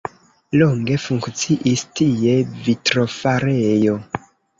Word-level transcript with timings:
Longe 0.59 0.95
funkciis 1.01 1.83
tie 1.99 2.33
vitrofarejo. 2.69 3.99